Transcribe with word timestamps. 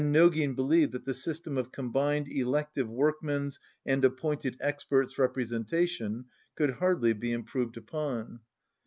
Nogin 0.03 0.55
believed 0.55 0.93
that 0.93 1.05
the 1.05 1.13
system 1.13 1.59
of 1.59 1.71
combined 1.71 2.25
elective 2.27 2.89
workmen's 2.89 3.59
and 3.85 4.03
appointed 4.03 4.57
experts' 4.59 5.17
repre 5.17 5.45
sentation 5.45 6.25
could 6.55 6.71
hardly 6.71 7.13
be 7.13 7.31
improved 7.31 7.77
upon. 7.77 8.39